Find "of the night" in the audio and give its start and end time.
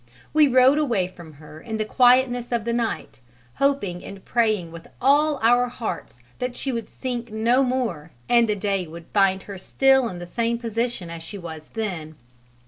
2.51-3.19